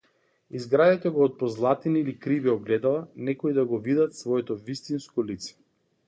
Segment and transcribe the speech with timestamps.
[0.59, 5.53] Изградете го од позлатени или криви огледала, некои да го видат своето вистинско лице.